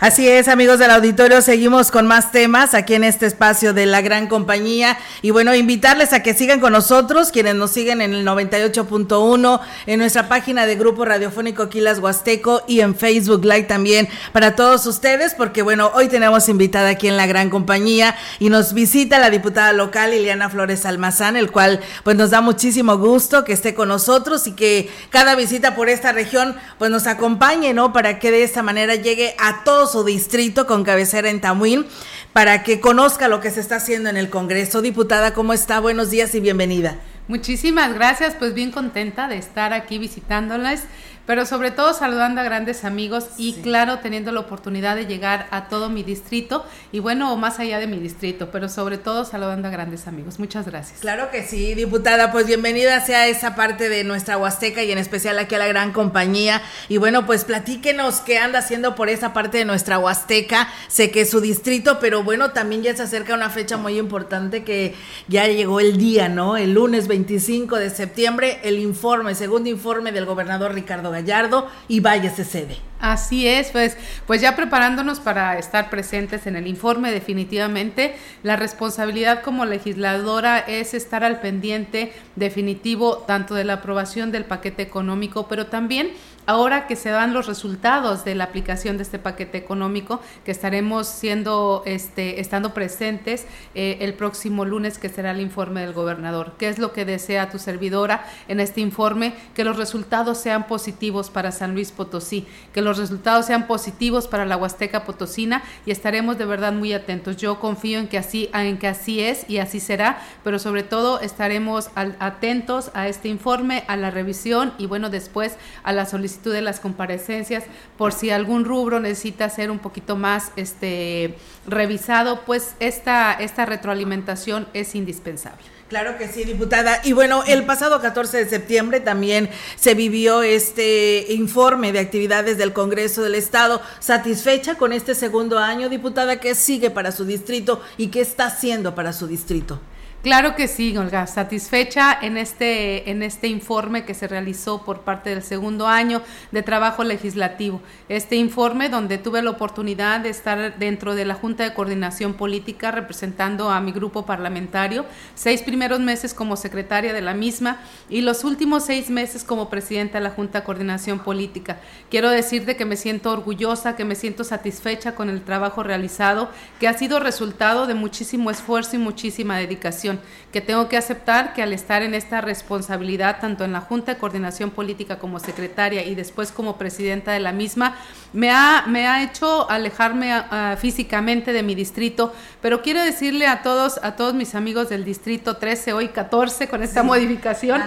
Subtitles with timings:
[0.00, 4.00] Así es, amigos del auditorio, seguimos con más temas aquí en este espacio de la
[4.02, 4.98] gran compañía.
[5.22, 9.98] Y bueno, invitarles a que sigan con nosotros, quienes nos siguen en el 98.1, en
[10.00, 15.32] nuestra página de Grupo Radiofónico Quilas Huasteco y en Facebook Live también para todos ustedes,
[15.34, 19.72] porque bueno, hoy tenemos invitada aquí en la gran compañía y nos visita la diputada
[19.72, 24.48] local Liliana Flores Almazán, el cual pues nos da muchísimo gusto que esté con nosotros
[24.48, 27.92] y que cada visita por esta región pues nos acompañe, ¿no?
[27.92, 31.86] Para que de esta manera llegue a todos distrito con cabecera en Tamuín
[32.32, 34.82] para que conozca lo que se está haciendo en el Congreso.
[34.82, 35.78] Diputada, ¿cómo está?
[35.78, 36.96] Buenos días y bienvenida.
[37.28, 40.82] Muchísimas gracias, pues bien contenta de estar aquí visitándoles
[41.26, 45.68] pero sobre todo saludando a grandes amigos y claro, teniendo la oportunidad de llegar a
[45.68, 49.70] todo mi distrito y bueno, más allá de mi distrito, pero sobre todo saludando a
[49.70, 50.38] grandes amigos.
[50.38, 51.00] Muchas gracias.
[51.00, 55.38] Claro que sí, diputada, pues bienvenida sea esa parte de nuestra Huasteca y en especial
[55.38, 56.62] aquí a la gran compañía.
[56.88, 60.68] Y bueno, pues platíquenos qué anda haciendo por esa parte de nuestra Huasteca.
[60.88, 64.64] Sé que es su distrito, pero bueno, también ya se acerca una fecha muy importante
[64.64, 64.94] que
[65.28, 66.56] ya llegó el día, ¿no?
[66.56, 72.30] El lunes 25 de septiembre, el informe, segundo informe del gobernador Ricardo Gallardo y vaya
[72.30, 72.76] se cede.
[73.00, 79.42] Así es, pues, pues ya preparándonos para estar presentes en el informe, definitivamente la responsabilidad
[79.42, 85.66] como legisladora es estar al pendiente definitivo tanto de la aprobación del paquete económico, pero
[85.66, 86.12] también
[86.46, 91.06] ahora que se dan los resultados de la aplicación de este paquete económico, que estaremos
[91.06, 96.54] siendo, este, estando presentes eh, el próximo lunes, que será el informe del gobernador.
[96.58, 99.34] ¿Qué es lo que desea tu servidora en este informe?
[99.54, 104.44] Que los resultados sean positivos para San Luis Potosí, que los resultados sean positivos para
[104.44, 107.36] la Huasteca Potosina y estaremos de verdad muy atentos.
[107.36, 111.20] Yo confío en que así, en que así es y así será, pero sobre todo
[111.20, 116.62] estaremos atentos a este informe, a la revisión y bueno, después a la solicitud de
[116.62, 117.64] las comparecencias
[117.96, 121.36] por si algún rubro necesita ser un poquito más este
[121.66, 125.62] revisado, pues esta, esta retroalimentación es indispensable.
[125.88, 127.00] Claro que sí, diputada.
[127.04, 132.72] Y bueno, el pasado 14 de septiembre también se vivió este informe de actividades del
[132.72, 133.80] Congreso del Estado.
[134.00, 136.40] ¿Satisfecha con este segundo año, diputada?
[136.40, 139.78] ¿Qué sigue para su distrito y qué está haciendo para su distrito?
[140.24, 145.28] Claro que sí, Olga, satisfecha en este, en este informe que se realizó por parte
[145.28, 147.82] del segundo año de trabajo legislativo.
[148.08, 152.90] Este informe donde tuve la oportunidad de estar dentro de la Junta de Coordinación Política
[152.90, 155.04] representando a mi grupo parlamentario,
[155.34, 160.16] seis primeros meses como secretaria de la misma y los últimos seis meses como presidenta
[160.16, 161.80] de la Junta de Coordinación Política.
[162.08, 166.48] Quiero decirte que me siento orgullosa, que me siento satisfecha con el trabajo realizado,
[166.80, 170.13] que ha sido resultado de muchísimo esfuerzo y muchísima dedicación
[170.52, 174.18] que tengo que aceptar que al estar en esta responsabilidad, tanto en la Junta de
[174.18, 177.96] Coordinación Política como secretaria y después como presidenta de la misma,
[178.32, 180.32] me ha, me ha hecho alejarme
[180.78, 182.32] físicamente de mi distrito,
[182.62, 186.82] pero quiero decirle a todos, a todos mis amigos del distrito 13, hoy 14, con
[186.82, 187.82] esta modificación,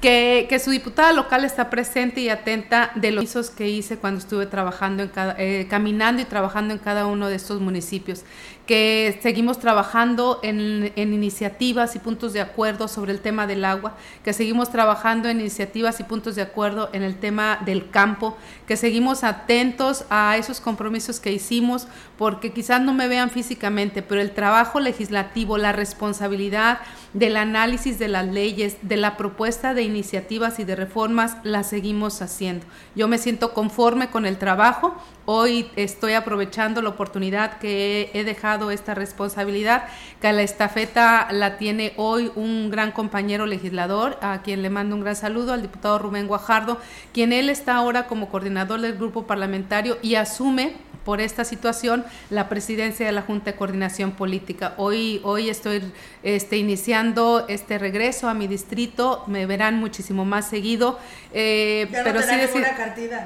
[0.00, 4.20] que, que, su diputada local está presente y atenta de los hizo que hice cuando
[4.20, 8.24] estuve trabajando en cada, eh, caminando y trabajando en cada uno de estos municipios
[8.68, 14.32] que seguimos trabajando en, iniciativas y puntos de acuerdo sobre el tema del agua, que
[14.32, 18.36] seguimos trabajando en iniciativas y puntos de acuerdo en el tema del campo,
[18.66, 24.20] que seguimos atentos a esos compromisos que hicimos, porque quizás no me vean físicamente, pero
[24.20, 26.78] el trabajo legislativo, la responsabilidad
[27.12, 32.22] del análisis de las leyes, de la propuesta de iniciativas y de reformas, la seguimos
[32.22, 32.66] haciendo.
[32.94, 34.94] Yo me siento conforme con el trabajo,
[35.24, 39.88] hoy estoy aprovechando la oportunidad que he dejado esta responsabilidad,
[40.20, 45.02] que la estafeta la tiene hoy un gran compañero legislador, a quien le mando un
[45.02, 46.78] gran saludo, al diputado Rubén Guajardo,
[47.12, 50.74] quien él está ahora como coordinador del grupo parlamentario y asume
[51.08, 54.74] por esta situación la presidencia de la Junta de Coordinación Política.
[54.76, 55.80] Hoy, hoy estoy
[56.22, 60.98] este, iniciando este regreso a mi distrito, me verán muchísimo más seguido.
[61.32, 62.62] Eh, pero sí decir,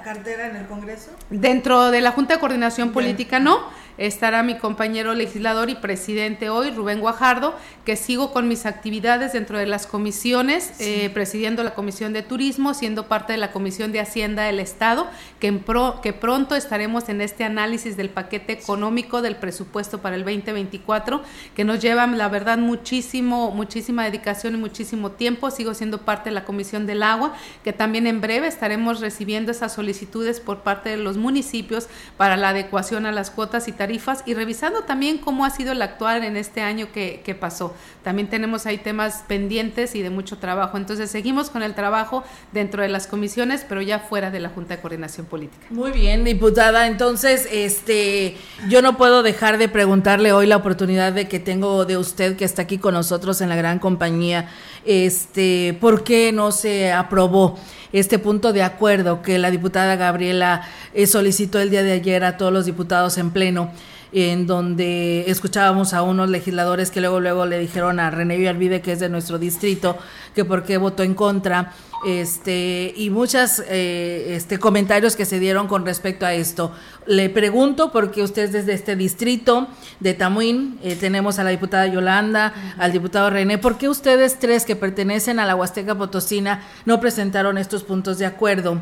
[0.05, 1.11] cartera en el Congreso?
[1.31, 3.69] Dentro de la Junta de Coordinación Política no
[3.99, 9.59] estará mi compañero legislador y presidente hoy, Rubén Guajardo, que sigo con mis actividades dentro
[9.59, 14.01] de las comisiones, eh, presidiendo la Comisión de Turismo, siendo parte de la Comisión de
[14.01, 15.07] Hacienda del Estado,
[15.41, 20.17] que, en pro, que pronto estaremos en este análisis del paquete económico del presupuesto para
[20.17, 21.23] el 2024,
[21.55, 25.51] que nos lleva, la verdad, muchísimo, muchísima dedicación y muchísimo tiempo.
[25.51, 27.35] Sigo siendo parte de la Comisión del Agua,
[27.65, 32.51] que también en breve estaremos recibiendo esas solicitudes por parte de los municipios para la
[32.51, 36.37] adecuación a las cuotas y tarifas y revisando también cómo ha sido el actual en
[36.37, 37.75] este año que, que pasó.
[38.03, 40.77] También tenemos ahí temas pendientes y de mucho trabajo.
[40.77, 44.77] Entonces, seguimos con el trabajo dentro de las comisiones, pero ya fuera de la Junta
[44.77, 45.67] de Coordinación Política.
[45.71, 46.87] Muy bien, diputada.
[46.87, 48.37] Entonces, este,
[48.69, 52.45] yo no puedo dejar de preguntarle hoy la oportunidad de que tengo de usted que
[52.45, 54.49] está aquí con nosotros en la gran compañía,
[54.85, 57.59] este, ¿por qué no se aprobó?
[57.93, 60.63] este punto de acuerdo que la diputada Gabriela
[60.95, 63.71] eh, solicitó el día de ayer a todos los diputados en pleno
[64.13, 68.93] en donde escuchábamos a unos legisladores que luego luego le dijeron a René Villarvide, que
[68.93, 69.97] es de nuestro distrito,
[70.35, 71.73] que por qué votó en contra,
[72.07, 76.73] este, y muchos eh, este, comentarios que se dieron con respecto a esto.
[77.07, 79.69] Le pregunto, porque usted es desde este distrito
[80.01, 84.65] de Tamuín, eh, tenemos a la diputada Yolanda, al diputado René, ¿por qué ustedes tres
[84.65, 88.81] que pertenecen a la Huasteca Potosina no presentaron estos puntos de acuerdo?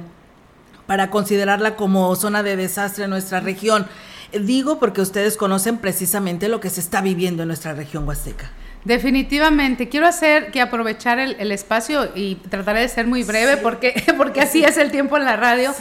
[0.90, 3.86] para considerarla como zona de desastre en nuestra región.
[4.32, 8.50] Digo porque ustedes conocen precisamente lo que se está viviendo en nuestra región huasteca.
[8.84, 14.40] Definitivamente, quiero hacer que aprovechar el, espacio y trataré de ser muy breve porque, porque
[14.40, 15.74] así es el tiempo en la radio.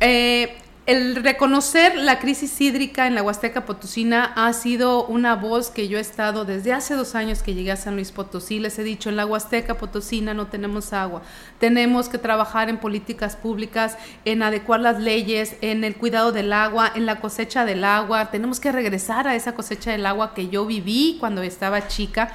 [0.00, 5.88] Eh, el reconocer la crisis hídrica en la Huasteca Potosina ha sido una voz que
[5.88, 8.58] yo he estado desde hace dos años que llegué a San Luis Potosí.
[8.60, 11.22] Les he dicho, en la Huasteca Potosina no tenemos agua.
[11.58, 13.96] Tenemos que trabajar en políticas públicas,
[14.26, 18.30] en adecuar las leyes, en el cuidado del agua, en la cosecha del agua.
[18.30, 22.30] Tenemos que regresar a esa cosecha del agua que yo viví cuando estaba chica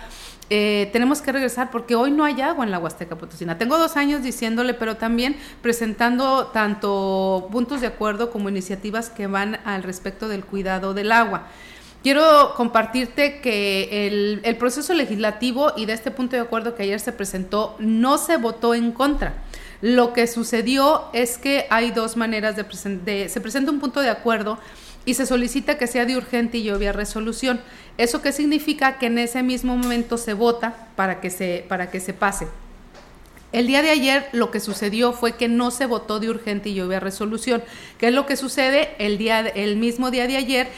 [0.50, 3.58] eh, tenemos que regresar porque hoy no hay agua en la Huasteca Potosina.
[3.58, 9.60] Tengo dos años diciéndole, pero también presentando tanto puntos de acuerdo como iniciativas que van
[9.66, 11.48] al respecto del cuidado del agua.
[12.02, 14.08] Quiero compartirte que
[14.44, 18.38] el, proceso legislativo y de este punto de acuerdo que ayer se presentó no se
[18.38, 19.34] votó en contra.
[19.82, 22.64] Lo que sucedió es que hay dos maneras de,
[23.06, 24.60] de se presenta un punto de acuerdo
[25.06, 27.60] y se solicita que sea de urgente y obvia resolución.
[27.98, 28.98] ¿Eso qué significa?
[28.98, 32.48] Que en ese mismo momento se vota para que se, para que se pase.
[33.52, 36.80] El día de ayer lo que sucedió fue que no se votó de urgente y
[36.82, 37.64] obvia resolución.
[37.98, 38.94] ¿Qué es lo que sucede?
[39.00, 40.70] El, día, el mismo día de ayer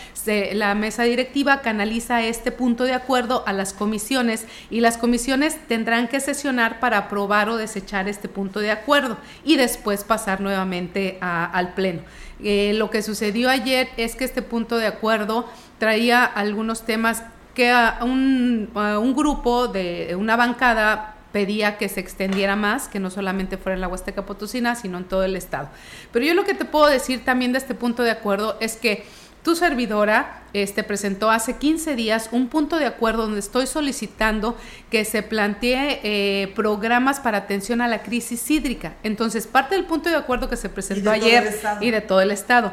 [0.53, 6.07] la mesa directiva canaliza este punto de acuerdo a las comisiones y las comisiones tendrán
[6.07, 11.73] que sesionar para aprobar o desechar este punto de acuerdo y después pasar nuevamente al
[11.73, 12.03] Pleno.
[12.41, 15.45] Eh, lo que sucedió ayer es que este punto de acuerdo
[15.77, 17.23] traía algunos temas
[17.53, 23.57] que un, un grupo de una bancada pedía que se extendiera más, que no solamente
[23.57, 25.69] fuera en la Huasteca Potosina, sino en todo el estado.
[26.11, 29.05] Pero yo lo que te puedo decir también de este punto de acuerdo es que
[29.43, 34.55] tu servidora este, presentó hace 15 días un punto de acuerdo donde estoy solicitando
[34.91, 38.93] que se plantee eh, programas para atención a la crisis hídrica.
[39.01, 42.71] Entonces, parte del punto de acuerdo que se presentó ayer y de todo el Estado.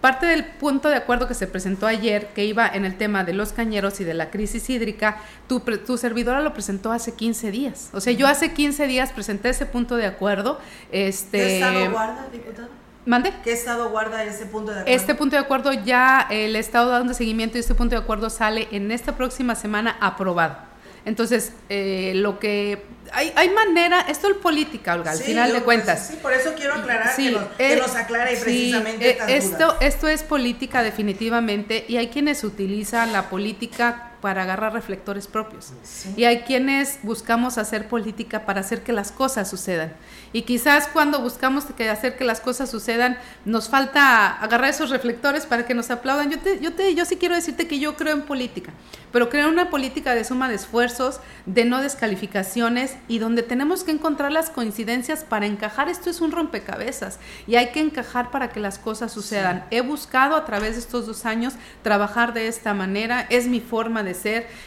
[0.00, 3.32] Parte del punto de acuerdo que se presentó ayer, que iba en el tema de
[3.32, 5.18] los cañeros y de la crisis hídrica,
[5.48, 7.90] tu, tu servidora lo presentó hace 15 días.
[7.92, 10.60] O sea, yo hace 15 días presenté ese punto de acuerdo.
[10.92, 12.68] Este, ¿Qué estado guarda, diputado?
[13.06, 13.32] ¿Mande?
[13.42, 14.96] ¿Qué estado guarda ese punto de acuerdo?
[15.00, 18.68] Este punto de acuerdo ya el Estado dando seguimiento y este punto de acuerdo sale
[18.70, 20.67] en esta próxima semana aprobado.
[21.08, 22.82] Entonces, eh, lo que
[23.12, 26.08] hay, hay manera, esto es política, Olga, al final de cuentas.
[26.08, 30.22] sí, por eso quiero aclarar que, nos, que eh, aclare precisamente eh, esto, esto es
[30.22, 35.72] política definitivamente y hay quienes utilizan la política para agarrar reflectores propios.
[36.16, 39.92] Y hay quienes buscamos hacer política para hacer que las cosas sucedan.
[40.32, 45.46] Y quizás cuando buscamos que hacer que las cosas sucedan, nos falta agarrar esos reflectores
[45.46, 46.30] para que nos aplaudan.
[46.30, 48.72] Yo, te, yo, te, yo sí quiero decirte que yo creo en política,
[49.12, 53.84] pero creo en una política de suma de esfuerzos, de no descalificaciones y donde tenemos
[53.84, 55.88] que encontrar las coincidencias para encajar.
[55.88, 59.64] Esto es un rompecabezas y hay que encajar para que las cosas sucedan.
[59.70, 64.02] He buscado a través de estos dos años trabajar de esta manera, es mi forma
[64.02, 64.07] de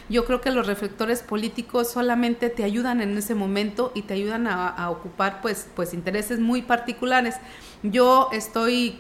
[0.10, 4.48] Yo creo que los reflectores políticos solamente te ayudan en ese momento y te ayudan
[4.48, 7.36] a, ocupar pues, pues intereses muy particulares.
[7.84, 9.00] Yo estoy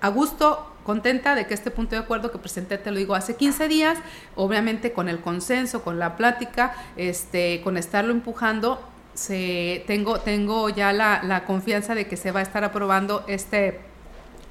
[0.00, 3.36] a gusto, contenta de que este punto de acuerdo que presenté, te lo digo, hace
[3.36, 3.98] 15 días,
[4.36, 8.80] obviamente con el consenso, con la plática, este, con estarlo empujando,
[9.14, 13.80] se, tengo, tengo ya la, la confianza de que se va a estar aprobando este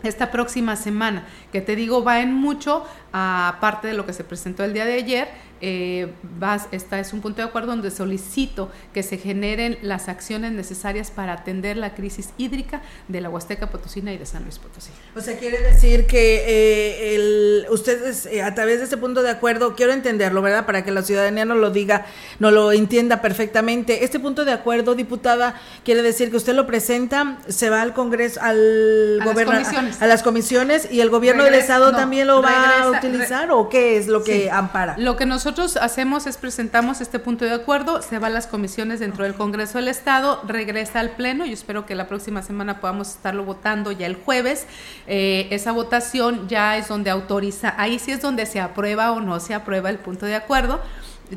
[0.03, 4.65] esta próxima semana, que te digo va en mucho aparte de lo que se presentó
[4.65, 5.29] el día de ayer,
[5.61, 10.51] eh, vas, esta es un punto de acuerdo donde solicito que se generen las acciones
[10.51, 14.91] necesarias para atender la crisis hídrica de la Huasteca Potosina y de San Luis Potosí.
[15.15, 19.29] O sea, quiere decir que eh, el, ustedes eh, a través de este punto de
[19.29, 20.65] acuerdo, quiero entenderlo, ¿verdad?
[20.65, 22.05] Para que la ciudadanía no lo diga,
[22.39, 24.03] no lo entienda perfectamente.
[24.03, 25.55] Este punto de acuerdo, diputada,
[25.85, 29.53] quiere decir que usted lo presenta, se va al Congreso, al gobierno,
[30.01, 33.97] a, las comisiones y el gobierno del Estado también lo va a utilizar o qué
[33.97, 34.95] es lo que ampara.
[34.97, 38.47] Lo que nosotros nosotros hacemos es presentamos este punto de acuerdo, se va a las
[38.47, 42.81] comisiones dentro del Congreso del Estado, regresa al Pleno, yo espero que la próxima semana
[42.81, 44.65] podamos estarlo votando ya el jueves.
[45.05, 49.39] Eh, esa votación ya es donde autoriza, ahí sí es donde se aprueba o no
[49.39, 50.81] se aprueba el punto de acuerdo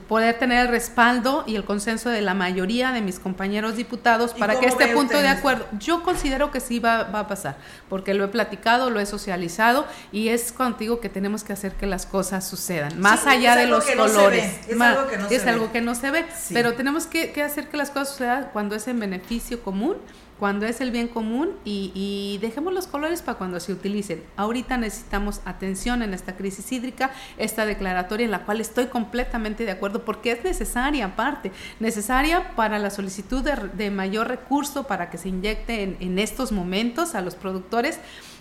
[0.07, 4.61] poder tener el respaldo y el consenso de la mayoría de mis compañeros diputados para
[4.61, 7.57] que este punto de acuerdo, yo considero que sí va, va, a pasar,
[7.89, 11.87] porque lo he platicado, lo he socializado y es contigo que tenemos que hacer que
[11.87, 14.61] las cosas sucedan, más allá de los colores.
[14.69, 15.73] es algo que no, es se, algo ve.
[15.73, 18.89] Que no se ve, pero tenemos que, que hacer que las cosas sucedan cuando es
[18.89, 19.97] en beneficio común
[20.39, 24.23] cuando es el bien común y, dejemos los colores para cuando se utilicen.
[24.37, 29.73] Ahorita necesitamos atención en esta crisis hídrica, esta declaratoria en la cual estoy completamente de
[29.73, 35.31] acuerdo porque es necesaria aparte, necesaria para la solicitud de, mayor recurso para que se
[35.31, 37.99] inyecte en, en estos momentos a los productores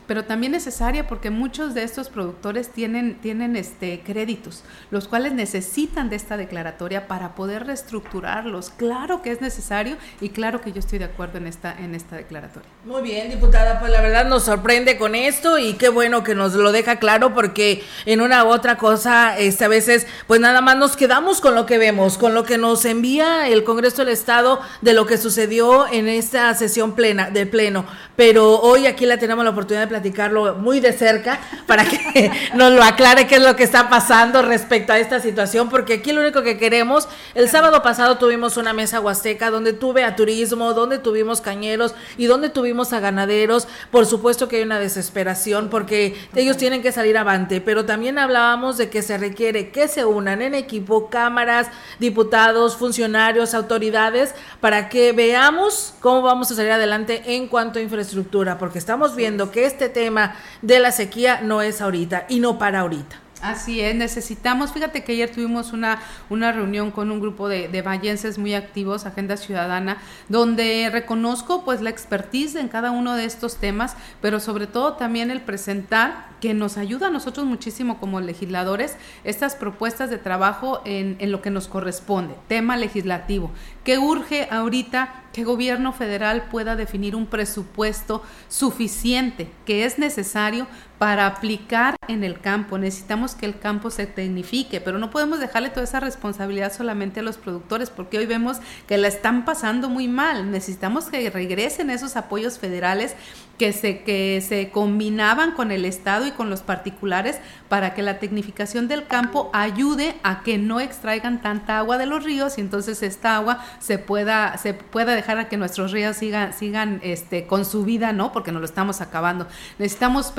[0.08, 6.10] pero también necesaria porque muchos de estos productores tienen, tienen este, créditos, los cuales necesitan
[6.10, 8.72] de esta declaratoria para poder reestructurarlos.
[8.72, 12.16] Claro que es necesario y claro que yo estoy de acuerdo en esta, en esta
[12.16, 12.70] declaratoria.
[12.86, 16.54] Muy bien, diputada, pues la verdad nos sorprende con esto y qué bueno que nos
[16.54, 20.78] lo deja claro porque en una u otra cosa, este, a veces, pues nada más
[20.78, 24.62] nos quedamos con lo que vemos, con lo que nos envía el Congreso del Estado
[24.82, 27.86] de lo que sucedió en esta sesión plena, de pleno.
[28.16, 32.72] Pero hoy aquí la tenemos la oportunidad de platicarlo muy de cerca para que nos
[32.72, 36.22] lo aclare qué es lo que está pasando respecto a esta situación, porque aquí lo
[36.22, 41.00] único que queremos, el sábado pasado tuvimos una mesa huasteca donde tuve a turismo, donde
[41.00, 46.58] tuvimos cañeros y donde tuvimos a ganaderos, por supuesto que hay una desesperación porque ellos
[46.58, 50.54] tienen que salir avante, pero también hablábamos de que se requiere que se unan en
[50.54, 51.68] equipo cámaras,
[52.00, 58.60] diputados, funcionarios, autoridades, para que veamos cómo vamos a salir adelante en cuanto a infraestructura,
[58.60, 62.82] porque estamos viendo que este tema de la sequía no es ahorita y no para
[62.82, 63.27] ahorita.
[63.42, 67.82] Así es, necesitamos, fíjate que ayer tuvimos una, una reunión con un grupo de, de
[67.84, 73.58] vallenses muy activos, Agenda Ciudadana, donde reconozco pues la expertise en cada uno de estos
[73.58, 78.96] temas, pero sobre todo también el presentar que nos ayuda a nosotros muchísimo como legisladores
[79.24, 83.52] estas propuestas de trabajo en, en lo que nos corresponde, tema legislativo,
[83.84, 90.66] que urge ahorita que gobierno federal pueda definir un presupuesto suficiente que es necesario
[90.98, 92.78] para aplicar en el campo.
[92.78, 97.24] Necesitamos que el campo se tecnifique, pero no podemos dejarle toda esa responsabilidad solamente a
[97.24, 100.52] los productores, porque hoy vemos que la están pasando muy mal.
[100.52, 103.16] Necesitamos que regresen esos apoyos federales
[103.58, 107.40] que se, que se combinaban con el Estado y con los particulares
[107.70, 112.24] para que la tecnificación del campo ayude a que no extraigan tanta agua de los
[112.24, 116.54] ríos y entonces esta agua se pueda, se pueda dejar a que nuestros ríos sigan,
[116.54, 118.32] sigan este, con su vida, ¿no?
[118.32, 119.48] Porque nos lo estamos acabando.
[119.80, 120.32] Necesitamos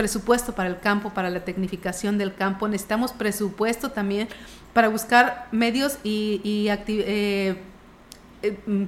[0.54, 4.28] para el campo, para la tecnificación del campo, necesitamos presupuesto también
[4.72, 7.56] para buscar medios y, y eh,
[8.42, 8.86] eh,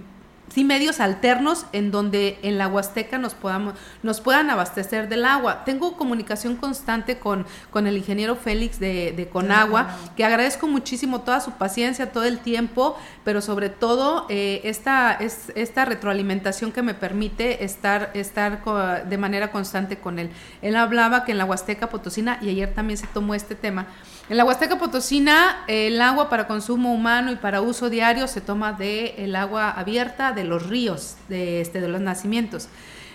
[0.52, 5.64] sí medios alternos en donde en la Huasteca nos podamos nos puedan abastecer del agua.
[5.64, 11.40] Tengo comunicación constante con, con el ingeniero Félix de, de Conagua, que agradezco muchísimo toda
[11.40, 16.94] su paciencia, todo el tiempo, pero sobre todo eh, esta, es, esta retroalimentación que me
[16.94, 18.62] permite estar, estar
[19.08, 20.30] de manera constante con él.
[20.62, 23.86] Él hablaba que en la Huasteca Potosina, y ayer también se tomó este tema,
[24.30, 28.72] en la Huasteca Potosina, el agua para consumo humano y para uso diario se toma
[28.72, 32.68] de el agua abierta de los ríos, de, este, de los nacimientos.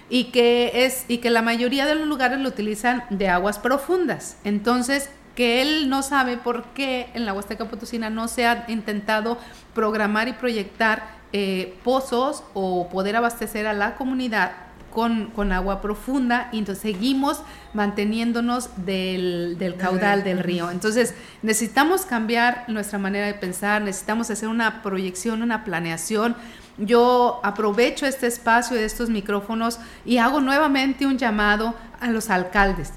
[0.09, 4.35] Y que, es, y que la mayoría de los lugares lo utilizan de aguas profundas.
[4.43, 9.37] Entonces, que él no sabe por qué en la Huasteca Potosina no se ha intentado
[9.73, 14.64] programar y proyectar eh, pozos o poder abastecer a la comunidad
[14.95, 20.71] con, agua profunda y entonces seguimos manteniéndonos del, del caudal del río.
[20.71, 26.35] Entonces necesitamos cambiar nuestra manera de pensar, necesitamos hacer una proyección, una planeación.
[26.77, 32.93] Yo aprovecho este espacio de estos micrófonos y hago nuevamente un llamado a los alcaldes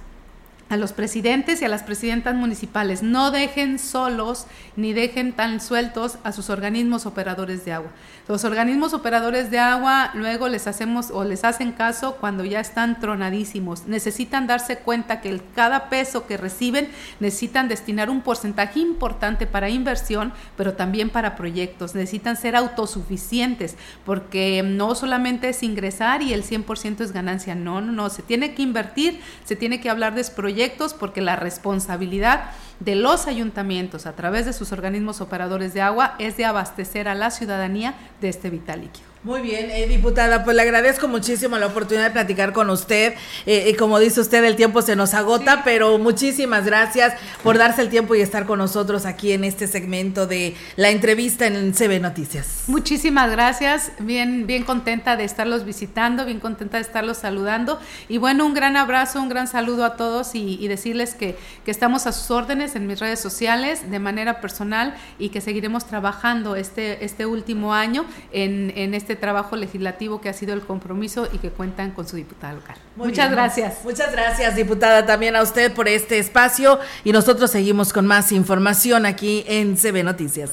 [0.69, 3.03] a los presidentes y a las presidentas municipales.
[3.03, 4.47] No dejen solos
[4.77, 7.91] ni dejen tan sueltos a sus organismos operadores de agua.
[8.29, 13.01] Los organismos operadores de agua luego les hacemos o les hacen caso cuando ya están
[13.01, 13.87] tronadísimos.
[13.87, 16.89] Necesitan darse cuenta que cada peso que reciben
[17.21, 21.95] necesitan destinar un porcentaje importante para inversión, pero también para proyectos.
[21.95, 27.55] Necesitan ser autosuficientes porque no solamente es ingresar y el 100% es ganancia.
[27.55, 28.11] No, no, no.
[28.11, 30.58] Se tiene que invertir, se tiene que hablar de proyectos
[30.95, 32.51] porque la responsabilidad
[32.81, 37.15] de los ayuntamientos a través de sus organismos operadores de agua es de abastecer a
[37.15, 39.07] la ciudadanía de este vital líquido.
[39.29, 43.13] Muy bien, eh, diputada, pues le agradezco muchísimo la oportunidad de platicar con usted.
[43.45, 47.83] Eh, y como dice usted, el tiempo se nos agota, pero muchísimas gracias por darse
[47.83, 52.01] el tiempo y estar con nosotros aquí en este segmento de la entrevista en CB
[52.01, 52.65] Noticias.
[52.69, 57.79] Muchísimas gracias, bien, bien contenta de estarlos visitando, bien contenta de estarlos saludando.
[58.09, 62.07] Y bueno, un gran abrazo, un gran saludo a todos y, decirles que, que estamos
[62.07, 67.05] a sus órdenes en mis redes sociales de manera personal y que seguiremos trabajando este,
[67.05, 71.51] este último año en, en este trabajo legislativo que ha sido el compromiso y que
[71.51, 72.77] cuentan con su diputada local.
[72.97, 73.85] muchas gracias.
[73.85, 79.07] Muchas gracias, diputada, también a usted por este espacio y nosotros seguimos con más información
[79.07, 80.51] aquí en CB Noticias.